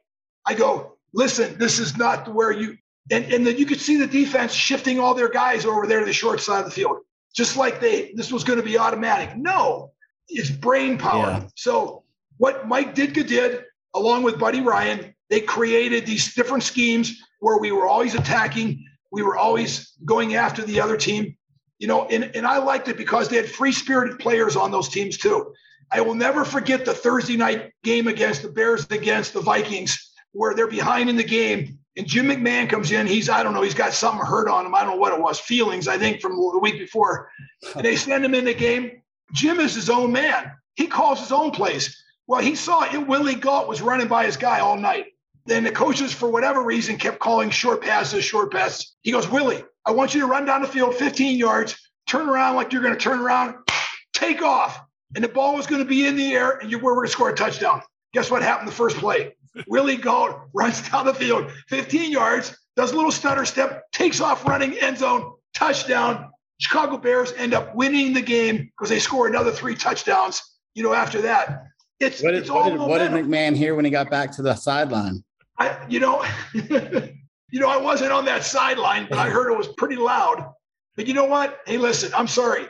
[0.47, 2.77] I go, listen, this is not where you,
[3.11, 6.07] and, and then you could see the defense shifting all their guys over there to
[6.07, 6.99] the short side of the field
[7.35, 9.37] just like they this was going to be automatic.
[9.37, 9.93] No,
[10.29, 11.31] it's brain power.
[11.31, 11.43] Yeah.
[11.55, 12.05] So
[12.38, 13.64] what Mike Ditka did,
[13.95, 19.23] along with Buddy Ryan, they created these different schemes where we were always attacking, we
[19.23, 21.37] were always going after the other team.
[21.79, 24.88] You know, and, and I liked it because they had free spirited players on those
[24.88, 25.55] teams too.
[25.93, 30.55] I will never forget the Thursday night game against the Bears against the Vikings, where
[30.55, 33.07] they're behind in the game and Jim McMahon comes in.
[33.07, 34.74] He's, I don't know, he's got something hurt on him.
[34.74, 37.31] I don't know what it was, feelings, I think, from the week before.
[37.74, 39.03] And they send him in the game.
[39.33, 40.53] Jim is his own man.
[40.77, 41.96] He calls his own plays.
[42.27, 43.09] Well, he saw it.
[43.09, 45.07] Willie Gault was running by his guy all night.
[45.46, 48.94] Then the coaches, for whatever reason, kept calling short passes, short passes.
[49.01, 51.74] He goes, Willie, I want you to run down the field 15 yards,
[52.07, 53.57] turn around like you're going to turn around,
[54.12, 54.79] take off.
[55.14, 57.12] And the ball was going to be in the air, and you were going to
[57.12, 57.81] score a touchdown.
[58.12, 59.35] Guess what happened the first play?
[59.66, 64.47] Willie Gault runs down the field 15 yards, does a little stutter step, takes off
[64.47, 66.31] running end zone, touchdown.
[66.61, 70.42] Chicago Bears end up winning the game because they score another three touchdowns.
[70.75, 71.64] You know, after that,
[72.01, 74.42] it's what did, it's what did, what did McMahon hear when he got back to
[74.42, 75.25] the sideline?
[75.59, 79.68] I, you know, you know, I wasn't on that sideline, but I heard it was
[79.68, 80.53] pretty loud.
[80.97, 81.61] But you know what?
[81.66, 82.66] Hey, listen, I'm sorry.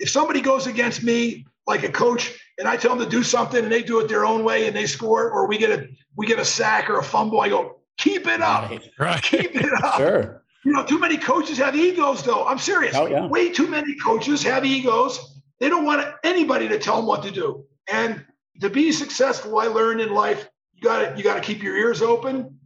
[0.00, 3.64] If somebody goes against me like a coach and I tell them to do something
[3.64, 6.26] and they do it their own way and they score, or we get a we
[6.26, 8.70] get a sack or a fumble, I go, keep it up.
[8.98, 9.22] Right.
[9.22, 9.96] Keep it up.
[9.96, 10.42] Sure.
[10.64, 12.46] You know, too many coaches have egos, though.
[12.46, 12.94] I'm serious.
[12.94, 13.26] Oh, yeah.
[13.26, 15.40] Way too many coaches have egos.
[15.58, 17.64] They don't want anybody to tell them what to do.
[17.90, 18.22] And
[18.60, 21.78] to be successful, I learned in life, you got to you got to keep your
[21.78, 22.58] ears open,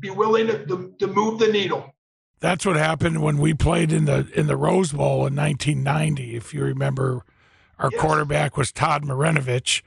[0.00, 1.94] be willing to, to, to move the needle.
[2.40, 6.34] That's what happened when we played in the in the Rose Bowl in 1990.
[6.34, 7.26] If you remember,
[7.78, 8.00] our yes.
[8.00, 9.82] quarterback was Todd Marinovich.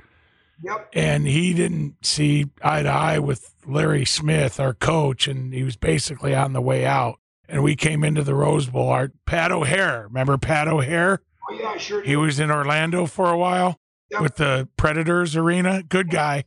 [0.64, 0.90] Yep.
[0.94, 5.76] And he didn't see eye to eye with Larry Smith, our coach, and he was
[5.76, 7.20] basically on the way out.
[7.48, 8.90] And we came into the Rose Bowl.
[8.90, 11.20] Our Pat O'Hara, remember Pat O'Hara?
[11.50, 12.02] Oh yeah, sure.
[12.02, 14.22] He was in Orlando for a while yep.
[14.22, 15.84] with the Predators arena.
[15.84, 16.44] Good guy.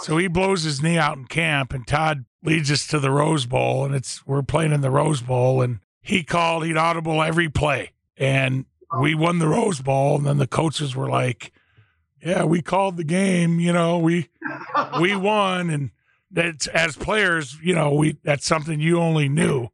[0.00, 3.46] So he blows his knee out in camp, and Todd leads us to the Rose
[3.46, 7.48] Bowl, and it's we're playing in the Rose Bowl, and he called, he'd audible every
[7.50, 8.64] play, and
[8.98, 11.52] we won the Rose Bowl, and then the coaches were like,
[12.24, 13.60] "Yeah, we called the game.
[13.60, 14.28] You know, we
[15.00, 15.90] we won." And
[16.30, 19.68] that's as players, you know, we that's something you only knew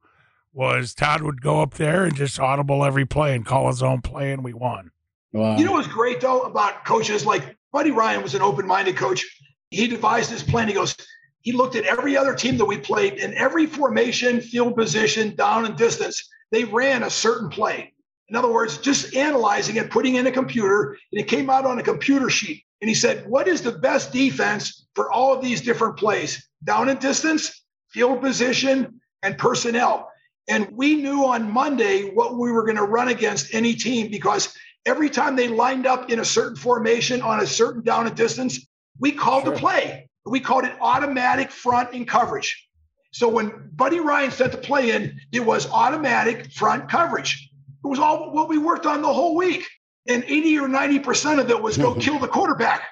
[0.53, 4.01] was Todd would go up there and just audible every play and call his own
[4.01, 4.91] play, and we won.
[5.33, 5.59] Wow.
[5.59, 9.25] You know what's great though about coaches like Buddy Ryan was an open-minded coach.
[9.71, 10.69] He devised his plan.
[10.69, 10.97] He goes,
[11.41, 15.67] he looked at every other team that we played in every formation, field position, down
[15.67, 16.29] and distance.
[16.51, 17.93] They ran a certain play.
[18.29, 21.79] In other words, just analyzing it, putting in a computer, and it came out on
[21.79, 22.65] a computer sheet.
[22.81, 26.49] And he said, What is the best defense for all of these different plays?
[26.65, 30.11] Down and distance, field position, and personnel.
[30.49, 34.57] And we knew on Monday what we were going to run against any team because
[34.85, 38.67] every time they lined up in a certain formation on a certain down and distance,
[38.99, 39.55] we called sure.
[39.55, 40.09] the play.
[40.25, 42.69] We called it automatic front and coverage.
[43.13, 47.51] So when Buddy Ryan sent the play in, it was automatic front coverage.
[47.87, 49.65] It was all what we worked on the whole week.
[50.09, 52.83] And 80 or 90% of it was go kill the quarterback.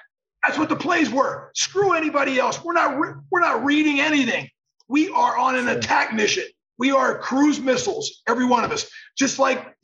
[0.41, 1.51] That's what the plays were.
[1.53, 2.63] Screw anybody else.
[2.63, 4.49] We're not re- we're not reading anything.
[4.87, 6.45] We are on an attack mission.
[6.77, 9.75] We are cruise missiles, every one of us, just like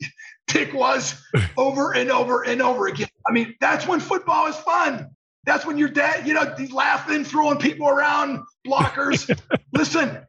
[0.46, 1.14] Dick was
[1.56, 3.08] over and over and over again.
[3.26, 5.10] I mean, that's when football is fun.
[5.44, 9.28] That's when your dad, you know, laughing, throwing people around, blockers.
[9.72, 10.24] Listen,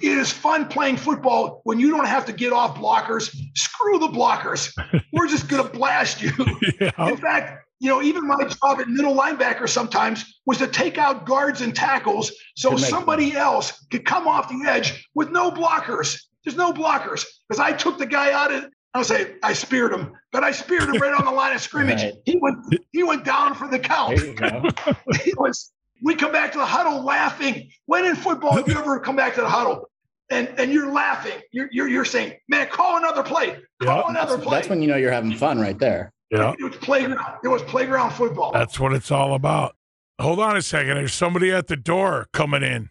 [0.00, 3.34] it is fun playing football when you don't have to get off blockers.
[3.54, 4.72] Screw the blockers.
[5.12, 6.32] We're just going to blast you.
[6.80, 7.08] Yeah.
[7.08, 11.26] In fact, you know, even my job at middle linebacker sometimes was to take out
[11.26, 16.20] guards and tackles so somebody else could come off the edge with no blockers.
[16.44, 18.66] There's no blockers because I took the guy out of.
[18.94, 22.02] I'll say I speared him, but I speared him right on the line of scrimmage.
[22.02, 22.14] Right.
[22.24, 22.58] He went
[22.92, 24.18] he went down for the count.
[25.22, 25.70] he was.
[26.02, 27.70] We come back to the huddle laughing.
[27.86, 29.88] When in football have you ever come back to the huddle
[30.30, 31.40] and and you're laughing?
[31.52, 33.56] You're you're, you're saying, "Man, call another play.
[33.82, 34.04] Call yep.
[34.08, 36.12] another that's, play." That's when you know you're having fun right there.
[36.30, 36.54] Yeah.
[36.58, 37.38] It was playground.
[37.42, 38.52] It was playground football.
[38.52, 39.74] That's what it's all about.
[40.20, 40.96] Hold on a second.
[40.96, 42.90] There's somebody at the door coming in.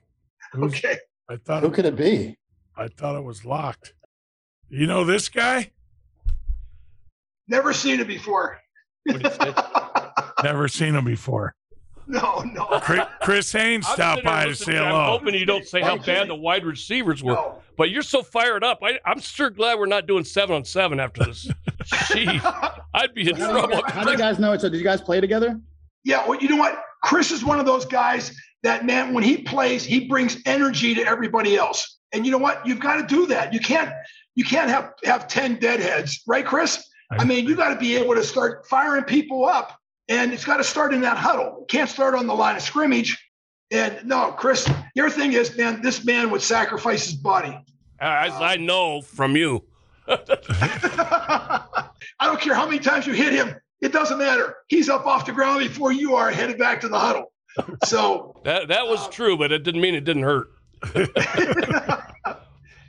[0.53, 0.97] Who's, okay.
[1.29, 2.37] I thought Who it, could it be?
[2.75, 3.93] I thought it was locked.
[4.69, 5.71] You know this guy?
[7.47, 8.59] Never seen it before.
[10.43, 11.55] Never seen him before.
[12.17, 12.65] No, no.
[12.79, 14.95] Kris, Kris Haines stopped by to say hello.
[14.95, 17.33] I'm hoping you don't say how bad the wide receivers were.
[17.33, 17.61] No.
[17.75, 18.79] But you're so fired up.
[18.81, 21.49] I, am sure glad we're not doing seven on seven after this.
[21.83, 23.75] Jeez, I'd be in how trouble.
[23.75, 24.61] Do guys, how do you guys know it?
[24.61, 25.59] So did you guys play together?
[26.05, 26.25] Yeah.
[26.25, 26.81] Well, you know what?
[27.03, 31.05] Kris is one of those guys that man, when he plays, he brings energy to
[31.05, 31.97] everybody else.
[32.13, 32.65] And you know what?
[32.65, 33.53] You've got to do that.
[33.53, 33.91] You can't
[34.35, 36.87] you can't have have 10 deadheads, right, Kris?
[37.11, 39.76] I mean, you got to be able to start firing people up
[40.09, 41.59] and it's got to start in that huddle.
[41.61, 43.17] It can't start on the line of scrimmage.
[43.71, 47.57] And no, Kris, your thing is, man, this man would sacrifice his body.
[47.99, 49.63] As I know from you.
[50.07, 51.65] I
[52.21, 53.55] don't care how many times you hit him.
[53.81, 54.55] It doesn't matter.
[54.69, 57.31] He's up off the ground before you are headed back to the huddle.
[57.85, 60.47] So that that was uh, true, but it didn't mean it didn't hurt.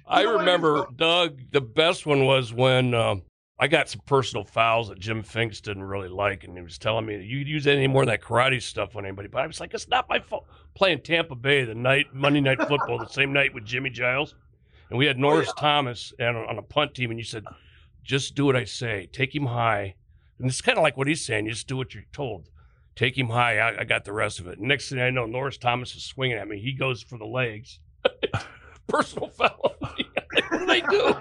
[0.07, 3.23] I remember, Doug, the best one was when um,
[3.61, 7.07] I got some personal fouls that Jim Finks didn't really like, and he was telling
[7.07, 9.29] me you use any more of that karate stuff on anybody.
[9.29, 10.47] But I was like, it's not my fault.
[10.75, 14.37] Playing Tampa Bay the night Monday Night Football the same night with Jimmy Giles,
[14.91, 15.61] and we had oh, Norris oh, yeah.
[15.61, 17.45] Thomas and on a punt team, and you said,
[18.05, 19.97] just do what I say, take him high,
[20.39, 21.47] and it's kind of like what he's saying.
[21.47, 22.49] You just do what you're told.
[22.95, 23.59] Take him high.
[23.59, 24.61] I, I got the rest of it.
[24.61, 26.61] Next thing I know, Norris Thomas is swinging at me.
[26.61, 27.81] He goes for the legs.
[28.89, 29.77] personal foul.
[29.81, 31.15] what do they do?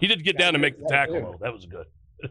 [0.00, 1.38] He did get down and make the tackle though.
[1.40, 1.86] That was good.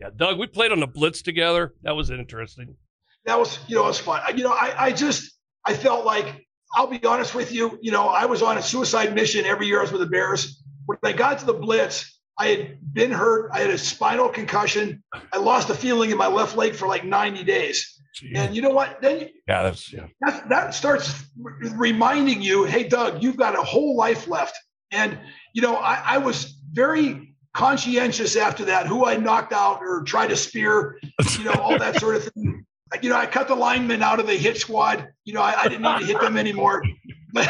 [0.00, 1.74] yeah, Doug, we played on the blitz together.
[1.82, 2.76] That was interesting.
[3.24, 4.20] That was, you know, it was fun.
[4.36, 7.78] You know, I, I just, I felt like, I'll be honest with you.
[7.82, 10.62] You know, I was on a suicide mission every year I was with the Bears.
[10.86, 13.50] When I got to the blitz, I had been hurt.
[13.52, 15.02] I had a spinal concussion.
[15.32, 17.97] I lost a feeling in my left leg for like 90 days.
[18.18, 18.36] Jeez.
[18.36, 19.00] And you know what?
[19.00, 20.06] Then yeah, that's yeah.
[20.22, 24.58] That, that starts reminding you, hey, Doug, you've got a whole life left.
[24.90, 25.18] And
[25.54, 30.28] you know, I, I was very conscientious after that, who I knocked out or tried
[30.28, 30.98] to spear,
[31.38, 32.64] you know, all that sort of thing.
[33.02, 35.08] You know, I cut the linemen out of the hit squad.
[35.24, 36.82] You know, I, I didn't need to hit them anymore,
[37.32, 37.48] but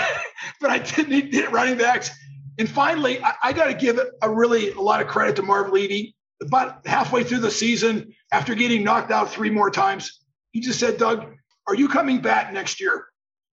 [0.61, 2.11] but I did need to hit running backs.
[2.59, 5.71] And finally, I, I got to give a really a lot of credit to Marv
[5.71, 6.15] Levy.
[6.41, 10.21] About halfway through the season, after getting knocked out three more times,
[10.53, 11.27] he just said, "Doug,
[11.67, 13.07] are you coming back next year?"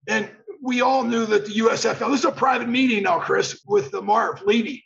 [0.08, 0.30] And
[0.62, 2.10] we all knew that the USFL.
[2.10, 4.84] This is a private meeting now, Kris, with the Marv Levy.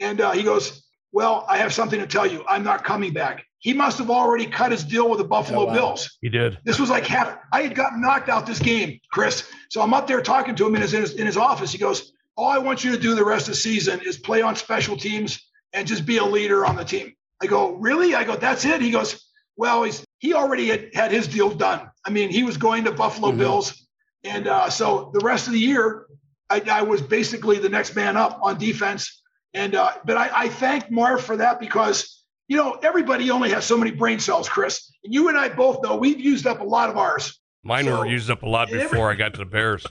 [0.00, 2.44] And uh, he goes, Well, I have something to tell you.
[2.48, 3.44] I'm not coming back.
[3.58, 5.74] He must have already cut his deal with the Buffalo oh, wow.
[5.74, 6.18] Bills.
[6.20, 6.58] He did.
[6.64, 7.38] This was like half.
[7.52, 9.50] I had gotten knocked out this game, Kris.
[9.70, 11.72] So I'm up there talking to him in his, in his, in his office.
[11.72, 14.42] He goes, All I want you to do the rest of the season is play
[14.42, 15.40] on special teams
[15.72, 17.14] and just be a leader on the team.
[17.42, 18.14] I go, Really?
[18.14, 18.80] I go, That's it.
[18.80, 21.90] He goes, Well, he's, he already had, had his deal done.
[22.04, 23.38] I mean, he was going to Buffalo mm-hmm.
[23.38, 23.86] Bills.
[24.24, 26.06] And uh, so the rest of the year,
[26.50, 29.22] I, I was basically the next man up on defense
[29.56, 33.64] and uh, but I, I thank Marv for that because you know everybody only has
[33.64, 34.92] so many brain cells, Kris.
[35.02, 37.40] And you and I both know we've used up a lot of ours.
[37.64, 39.86] Mine so, were used up a lot before every, I got to the Bears.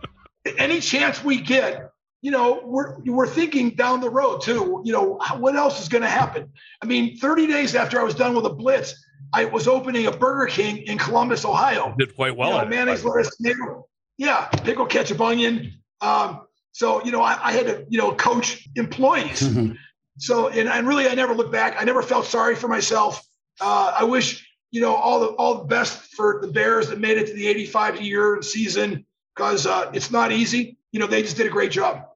[0.58, 1.90] any chance we get,
[2.24, 4.80] you know, we're we're thinking down the road too.
[4.82, 6.50] You know, what else is going to happen?
[6.80, 8.94] I mean, 30 days after I was done with the Blitz,
[9.34, 11.94] I was opening a Burger King in Columbus, Ohio.
[11.98, 12.52] Did quite well.
[12.52, 13.86] You know, mayonnaise, lettuce, tomato.
[14.16, 15.74] Yeah, pickle, ketchup, onion.
[16.00, 19.42] Um, so, you know, I, I had to, you know, coach employees.
[19.42, 19.74] Mm-hmm.
[20.16, 21.76] So, and, and really, I never looked back.
[21.78, 23.22] I never felt sorry for myself.
[23.60, 27.18] Uh, I wish, you know, all the all the best for the Bears that made
[27.18, 29.04] it to the 85 year season
[29.36, 30.78] because uh, it's not easy.
[30.90, 32.06] You know, they just did a great job.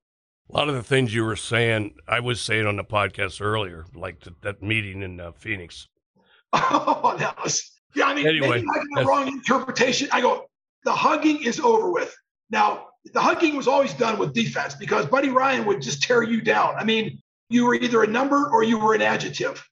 [0.50, 3.84] A lot of the things you were saying, I was saying on the podcast earlier,
[3.94, 5.88] like the, that meeting in uh, Phoenix.
[6.54, 8.06] Oh, that was yeah.
[8.06, 10.08] I mean, anyway, maybe I got the wrong interpretation.
[10.12, 10.46] I go,
[10.84, 12.16] the hugging is over with.
[12.48, 16.40] Now, the hugging was always done with defense because Buddy Ryan would just tear you
[16.40, 16.74] down.
[16.76, 19.62] I mean, you were either a number or you were an adjective.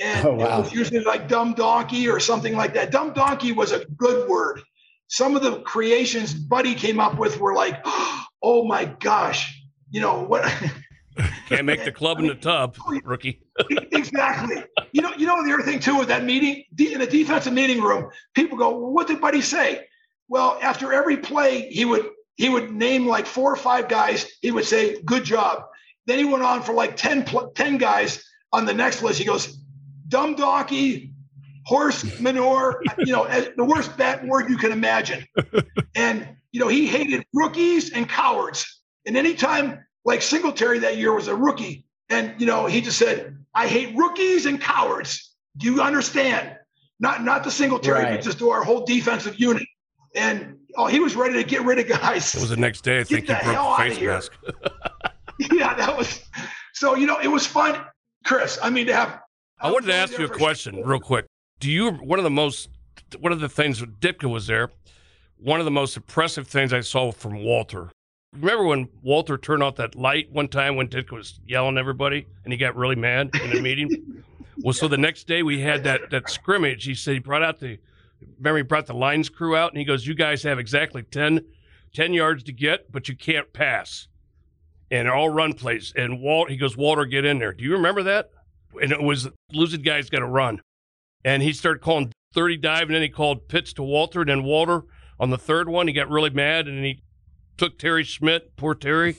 [0.00, 0.58] And oh, wow.
[0.58, 2.90] it was usually like dumb donkey or something like that.
[2.90, 4.60] Dumb donkey was a good word.
[5.08, 7.80] Some of the creations Buddy came up with were like,
[8.42, 9.61] oh my gosh,
[9.92, 10.42] you know what?
[11.48, 13.42] Can't make the club in the tub, rookie.
[13.92, 14.64] exactly.
[14.92, 17.82] you know, you know the other thing too with that meeting in the defensive meeting
[17.82, 19.86] room, people go, well, "What did Buddy say?"
[20.28, 24.26] Well, after every play, he would he would name like four or five guys.
[24.40, 25.64] He would say, "Good job."
[26.06, 29.18] Then he went on for like 10, 10 guys on the next list.
[29.18, 29.58] He goes,
[30.08, 31.12] "Dumb donkey,
[31.66, 33.24] horse manure." you know,
[33.56, 35.26] the worst bad word you can imagine.
[35.94, 38.81] And you know, he hated rookies and cowards.
[39.06, 43.36] And anytime like Singletary that year was a rookie, and you know, he just said,
[43.54, 46.56] "I hate rookies and cowards." Do you understand?
[47.00, 48.14] Not not the Singletary, right.
[48.16, 49.66] but just to our whole defensive unit.
[50.14, 52.34] And oh, he was ready to get rid of guys.
[52.34, 53.00] It was the next day.
[53.00, 54.32] I think he broke the face mask.
[55.52, 56.22] yeah, that was
[56.74, 56.94] so.
[56.94, 57.80] You know, it was fun,
[58.24, 58.58] Kris.
[58.62, 59.20] I mean, to have.
[59.60, 60.86] I wanted to ask you a question sure.
[60.86, 61.26] real quick.
[61.60, 62.68] Do you one of the most
[63.18, 64.70] one of the things Ditka was there?
[65.38, 67.90] One of the most impressive things I saw from Walter
[68.34, 72.26] Remember when Walter turned off that light one time when Dick was yelling at everybody
[72.44, 74.24] and he got really mad in a meeting?
[74.62, 76.84] well, so the next day we had that that scrimmage.
[76.84, 77.78] He said he brought out the
[78.38, 81.44] remember he brought the lines crew out and he goes, You guys have exactly 10,
[81.94, 84.08] 10 yards to get, but you can't pass.
[84.90, 85.92] And all run plays.
[85.94, 87.52] And Walt he goes, Walter, get in there.
[87.52, 88.30] Do you remember that?
[88.80, 90.62] And it was losing guys gotta run.
[91.22, 94.22] And he started calling 30 dive and then he called Pitts to Walter.
[94.22, 94.84] And then Walter
[95.20, 97.02] on the third one, he got really mad and he
[97.56, 99.12] took Terry Schmidt, poor Terry.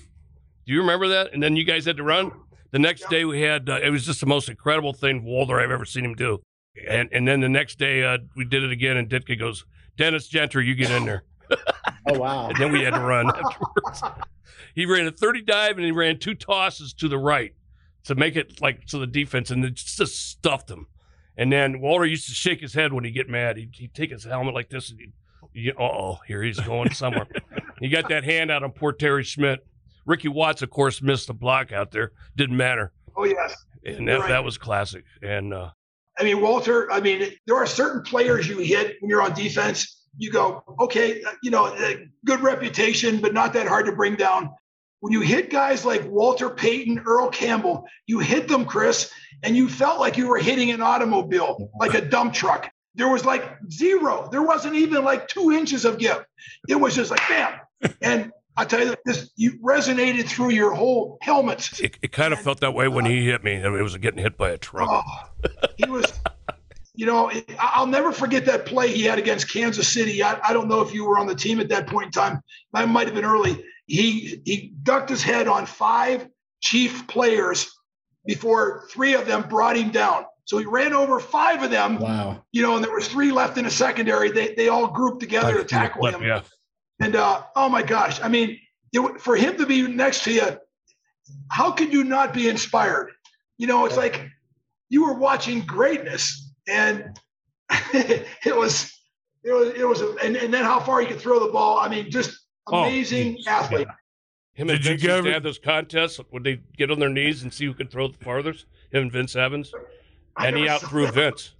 [0.65, 1.33] Do you remember that?
[1.33, 2.31] And then you guys had to run.
[2.71, 5.71] The next day we had uh, it was just the most incredible thing Walter I've
[5.71, 6.41] ever seen him do.
[6.87, 9.65] And and then the next day uh, we did it again, and Ditka goes,
[9.95, 11.23] Dennis Gentry, you get in there.
[12.09, 12.47] oh wow!
[12.49, 14.01] and then we had to run afterwards.
[14.73, 17.53] he ran a thirty dive and he ran two tosses to the right
[18.05, 20.87] to make it like to the defense and it just stuffed him.
[21.37, 23.57] And then Walter used to shake his head when he get mad.
[23.57, 25.13] He'd, he'd take his helmet like this and he'd
[25.77, 27.27] uh oh, here he's going somewhere.
[27.83, 29.65] he got that hand out on poor Terry Schmidt.
[30.05, 32.11] Ricky Watts, of course, missed the block out there.
[32.35, 32.93] Didn't matter.
[33.15, 34.29] Oh yes, and that, right.
[34.29, 35.03] that was classic.
[35.21, 35.71] And uh,
[36.17, 36.91] I mean, Walter.
[36.91, 40.07] I mean, there are certain players you hit when you're on defense.
[40.17, 41.75] You go, okay, you know,
[42.25, 44.51] good reputation, but not that hard to bring down.
[44.99, 49.67] When you hit guys like Walter Payton, Earl Campbell, you hit them, Kris, and you
[49.67, 52.69] felt like you were hitting an automobile, like a dump truck.
[52.95, 54.29] There was like zero.
[54.31, 56.23] There wasn't even like two inches of give.
[56.69, 57.59] It was just like bam.
[58.01, 61.79] And I tell you, this you resonated through your whole helmet.
[61.79, 63.63] It, it kind of and, felt that way when he hit me.
[63.63, 64.89] I mean, It was getting hit by a truck.
[64.91, 66.05] Oh, he was,
[66.93, 70.21] you know, I'll never forget that play he had against Kansas City.
[70.21, 72.41] I, I don't know if you were on the team at that point in time.
[72.73, 73.63] I might have been early.
[73.87, 76.27] He he ducked his head on five
[76.61, 77.71] chief players
[78.25, 80.25] before three of them brought him down.
[80.45, 81.99] So he ran over five of them.
[81.99, 82.43] Wow.
[82.51, 84.31] You know, and there was three left in the secondary.
[84.31, 86.21] They they all grouped together to tackle him.
[86.21, 86.41] Yeah.
[87.01, 88.59] And uh, oh my gosh, I mean,
[88.91, 90.57] it, for him to be next to you,
[91.49, 93.11] how could you not be inspired?
[93.57, 94.27] You know, it's like
[94.89, 97.19] you were watching greatness, and
[97.93, 98.91] it was
[99.43, 101.79] it was it was, and, and then how far he could throw the ball.
[101.79, 103.87] I mean, just oh, amazing oh, athlete.
[104.53, 105.31] Him and Did Vince you ever...
[105.31, 106.19] have those contests.
[106.31, 108.65] Would they get on their knees and see who could throw the farthest?
[108.91, 109.73] Him and Vince Evans
[110.39, 111.55] and he outthrew Vince.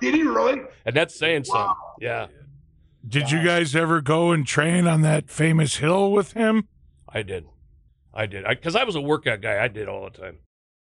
[0.00, 0.62] Did he really?
[0.86, 1.54] and that's saying wow.
[1.54, 1.76] something.
[2.00, 2.26] Yeah.
[3.08, 3.28] Did wow.
[3.30, 6.68] you guys ever go and train on that famous hill with him?
[7.08, 7.46] I did.
[8.12, 8.44] I did.
[8.46, 9.62] Because I, I was a workout guy.
[9.62, 10.38] I did all the time.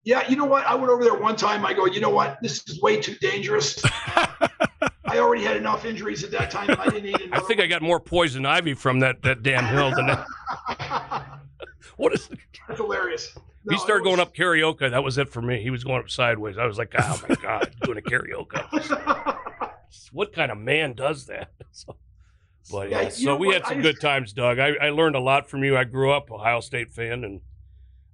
[0.03, 0.65] Yeah, you know what?
[0.65, 1.65] I went over there one time.
[1.65, 2.37] I go, you know what?
[2.41, 3.81] This is way too dangerous.
[3.85, 6.75] I already had enough injuries at that time.
[6.79, 7.43] I didn't need another.
[7.43, 7.65] I think one.
[7.65, 10.25] I got more poison ivy from that, that damn hill than that.
[11.97, 12.29] what is
[12.67, 13.33] That's hilarious.
[13.65, 14.09] No, he started was...
[14.09, 14.91] going up carioca.
[14.91, 15.61] That was it for me.
[15.61, 16.57] He was going up sideways.
[16.57, 19.37] I was like, oh my god, doing a carioca.
[20.11, 21.51] what kind of man does that?
[21.71, 21.95] So,
[22.71, 24.59] but yeah, so we had some good times, Doug.
[24.59, 25.77] I, I learned a lot from you.
[25.77, 27.41] I grew up Ohio State fan, and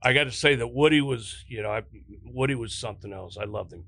[0.02, 1.84] I got to say that Woody was, you know, I,
[2.24, 3.38] Woody was something else.
[3.40, 3.86] I loved him.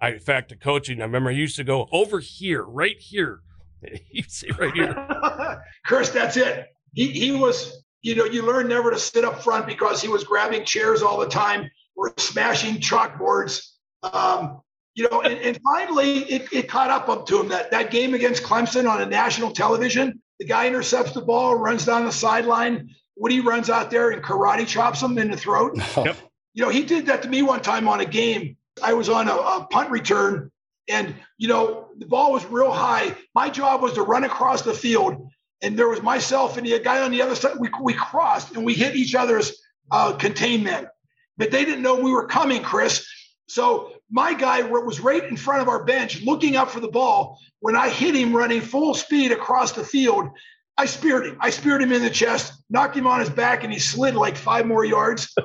[0.00, 1.00] I, in fact, the coaching.
[1.00, 3.40] I remember he used to go over here, right here.
[4.10, 5.62] He'd say right here.
[5.84, 6.68] Chris, that's it.
[6.94, 10.24] He he was you know, you learn never to sit up front because he was
[10.24, 13.72] grabbing chairs all the time, or smashing chalkboards.
[14.02, 14.62] Um,
[14.94, 18.42] you know, and, and finally it, it, caught up to him that that game against
[18.42, 20.20] Clemson on a national television.
[20.38, 22.90] The guy intercepts the ball, runs down the sideline.
[23.16, 25.78] Woody runs out there and karate chops him in the throat.
[25.96, 26.16] Yep.
[26.52, 28.56] You know, he did that to me one time on a game.
[28.82, 30.50] I was on a, a punt return,
[30.88, 33.14] and you know the ball was real high.
[33.36, 35.30] My job was to run across the field
[35.62, 37.56] and there was myself and the guy on the other side.
[37.58, 39.60] We, we crossed and we hit each other's
[39.90, 40.88] uh, containment,
[41.36, 43.06] but they didn't know we were coming, Kris.
[43.48, 47.38] So my guy was right in front of our bench, looking up for the ball.
[47.60, 50.30] When I hit him running full speed across the field,
[50.76, 51.36] I speared him.
[51.40, 54.36] I speared him in the chest, knocked him on his back, and he slid like
[54.36, 55.34] five more yards.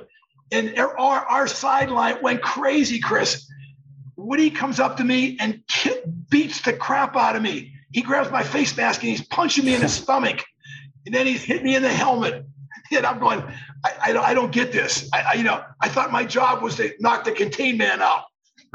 [0.52, 0.96] And our,
[1.26, 3.52] our sideline went crazy, Kris.
[4.16, 5.64] Woody comes up to me and
[6.30, 7.74] beats the crap out of me.
[7.92, 10.44] He grabs my face mask and he's punching me in the stomach.
[11.08, 12.46] And then he's hit me in the helmet.
[12.96, 13.44] And I'm going,
[13.84, 15.10] I, I, don't, I don't get this.
[15.12, 18.26] I, I, you know, I thought my job was to knock the contain man out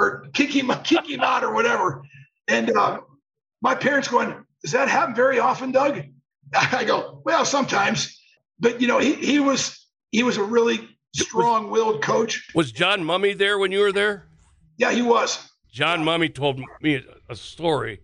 [0.01, 2.03] or kick him, kick him out or whatever.
[2.49, 3.01] And uh,
[3.61, 6.03] my parents going, does that happen very often, Doug?
[6.55, 8.19] I go, well, sometimes.
[8.59, 12.49] But you know, he he was he was a really strong-willed coach.
[12.55, 14.27] Was John Mummey there when you were there?
[14.77, 15.51] Yeah, he was.
[15.73, 18.01] John Mummey told me a story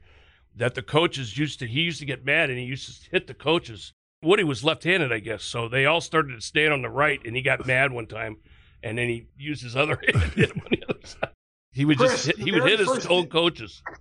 [0.54, 3.26] that the coaches used to he used to get mad and he used to hit
[3.26, 3.92] the coaches.
[4.22, 7.36] Woody was left-handed, I guess, so they all started to stand on the right, and
[7.36, 8.38] he got mad one time,
[8.82, 11.35] and then he used his other hand and hit him on the other side.
[11.76, 13.82] He would Kris, just hit, he would hit his first- own coaches.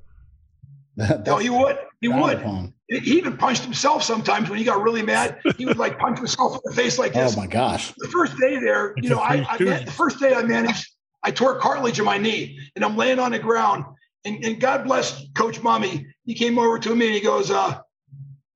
[1.26, 1.78] No, he would.
[2.00, 2.36] He would.
[2.36, 2.74] upon.
[2.88, 5.42] He even punched himself sometimes when he got really mad.
[5.58, 7.36] He would like punch himself in the face like this.
[7.36, 7.92] Oh my gosh.
[7.98, 9.86] the first day there, you know, a I, Three I Stooges.
[9.88, 10.88] the first day I managed,
[11.22, 13.84] I tore cartilage in my knee, and I'm laying on the ground.
[14.24, 16.06] And, and God bless Coach Mummey.
[16.26, 17.80] He came over to me and he goes, uh,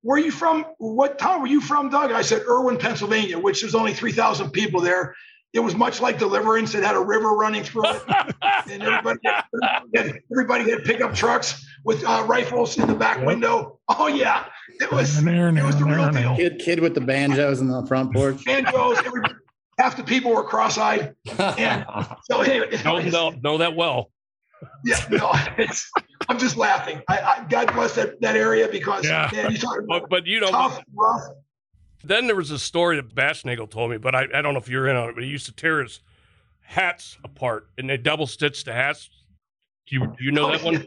[0.00, 0.64] "Where are you from?
[0.78, 4.50] What town were you from, Doug?" I said, "Irwin, Pennsylvania," which there's only three thousand
[4.52, 5.14] people there.
[5.52, 6.74] It was much like Deliverance.
[6.74, 8.02] It had a river running through it,
[8.70, 13.26] and everybody, everybody, had, everybody had pickup trucks with uh, rifles in the back Yep.
[13.26, 13.78] window.
[13.88, 14.44] Oh yeah,
[14.80, 18.12] it was it was the real deal Kid, kid with the banjos in the front
[18.12, 18.44] porch.
[18.44, 18.98] banjos.
[19.78, 21.14] Half the people were cross-eyed.
[21.38, 21.86] And
[22.30, 24.10] so anyway, No, no, know that well.
[24.84, 25.90] yeah, no, it's,
[26.28, 27.00] I'm just laughing.
[27.08, 29.30] I, I, God bless that, that area because Yeah.
[29.32, 31.22] man, you talk about But but you know, tough, rough.
[32.02, 34.68] Then there was a story that Baschnagel told me, but I, I don't know if
[34.68, 36.00] you're in on it, but he used to tear his
[36.60, 39.10] hats apart and they double stitched the hats.
[39.86, 40.84] Do you, do you know oh, that one?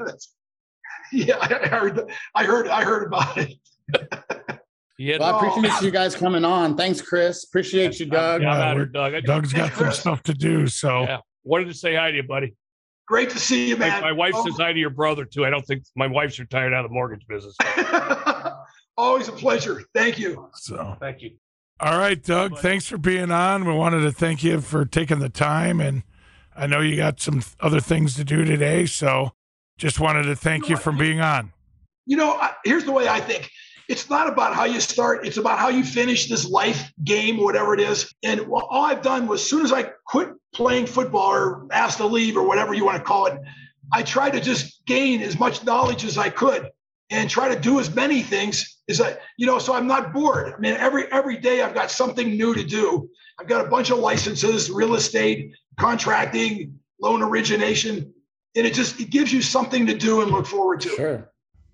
[1.11, 2.11] Yeah, yeah, I heard.
[2.33, 2.67] I heard.
[2.67, 3.53] I heard about it.
[4.99, 6.77] Yeah, Well, I appreciate you guys coming on.
[6.77, 7.45] Thanks, Kris.
[7.45, 8.43] Appreciate you, Doug.
[8.43, 9.23] Yeah, I'm Yeah, out here, we're- Doug.
[9.25, 11.17] Doug's got some stuff to do, so Yeah.
[11.43, 12.55] wanted to say hi to you, buddy.
[13.13, 14.01] Great to see you, My, man.
[14.01, 15.45] my wife Oh, says hi to your brother too.
[15.45, 17.55] I don't think my wife's retired out of the mortgage business.
[18.97, 19.83] Always a pleasure.
[19.93, 20.49] Thank you.
[20.55, 20.97] so.
[20.99, 21.35] Thank you.
[21.79, 22.53] All right, Doug.
[22.53, 22.61] Buddy.
[22.63, 23.65] Thanks for being on.
[23.65, 26.01] We wanted to thank you for taking the time, and
[26.55, 29.33] I know you got some other things to do today, so
[29.77, 31.53] just wanted to thank you for being on.
[32.07, 33.47] You know, here's the way I think.
[33.89, 35.25] It's not about how you start.
[35.25, 38.13] It's about how you finish this life game, whatever it is.
[38.23, 42.05] And all I've done was, as soon as I quit playing football or asked to
[42.05, 43.39] leave or whatever you want to call it,
[43.91, 46.69] I tried to just gain as much knowledge as I could
[47.09, 50.53] and try to do as many things as I, you know, so I'm not bored.
[50.53, 53.09] I mean, every every day I've got something new to do.
[53.39, 58.13] I've got a bunch of licenses, real estate, contracting, loan origination,
[58.55, 60.89] and it just it gives you something to do and look forward to.
[60.89, 61.29] Sure.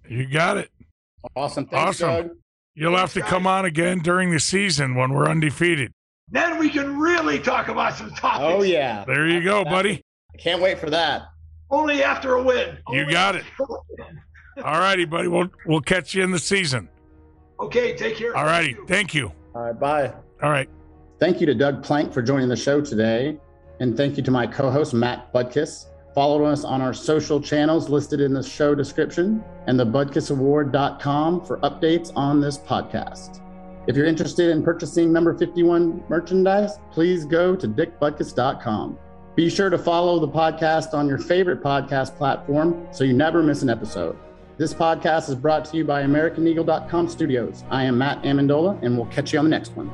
[0.07, 0.71] You got it.
[1.35, 1.65] Awesome.
[1.65, 2.27] Thanks, Awesome.
[2.27, 2.29] Doug.
[2.75, 5.91] You'll have to come on again during the season when we're undefeated.
[6.29, 8.43] Then we can really talk about some topics.
[8.45, 9.03] Oh, yeah.
[9.05, 10.01] There you go, buddy.
[10.33, 11.23] I can't wait for that.
[11.71, 12.77] Only after a win.
[12.89, 13.43] You Only got it.
[13.59, 14.63] after.
[14.63, 15.27] All righty, buddy.
[15.27, 16.89] We'll we'll catch you in the season.
[17.59, 18.35] Okay, take care.
[18.35, 18.73] All righty.
[18.73, 18.87] Thank you.
[18.87, 19.31] Thank you.
[19.55, 19.79] All right.
[19.79, 20.13] Bye.
[20.41, 20.69] All right.
[21.19, 23.37] Thank you to Doug Plank for joining the show today.
[23.79, 25.85] And thank you to my co host, Matt Butkus.
[26.13, 32.11] Follow us on our social channels listed in the show description and thebutkusaward.com for updates
[32.15, 33.41] on this podcast.
[33.87, 38.97] If you're interested in purchasing number 51 merchandise, please go to dickbutkus.com.
[39.35, 43.61] Be sure to follow the podcast on your favorite podcast platform so you never miss
[43.61, 44.17] an episode.
[44.57, 47.63] This podcast is brought to you by AmericanEagle.com Studios.
[47.69, 49.89] I am Matt Amendola, and we'll catch you on the next one.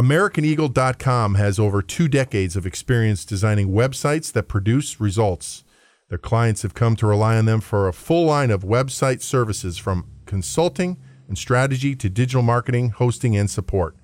[0.00, 5.62] AmericanEagle.com has over two decades of experience designing websites that produce results.
[6.08, 9.76] Their clients have come to rely on them for a full line of website services
[9.76, 10.96] from consulting
[11.28, 13.94] and strategy to digital marketing, hosting, and support.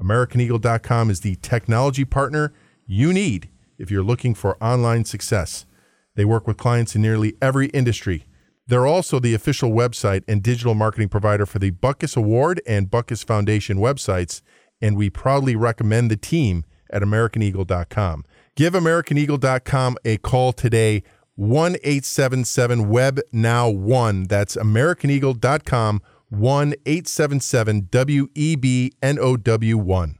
[0.00, 2.54] AmericanEagle.com is the technology partner
[2.86, 5.66] you need if you're looking for online success.
[6.14, 8.24] They work with clients in nearly every industry.
[8.68, 13.22] They're also the official website and digital marketing provider for the Butkus Award and Butkus
[13.22, 14.40] Foundation websites,
[14.82, 18.24] and we proudly recommend the team at AmericanEagle.com.
[18.54, 21.02] Give AmericanEagle.com a call today,
[21.36, 24.24] 1 877 Web Now 1.
[24.24, 30.18] That's AmericanEagle.com, 1 877 W E B N O W 1.